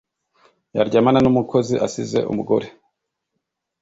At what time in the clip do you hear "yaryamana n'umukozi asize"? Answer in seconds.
0.75-2.19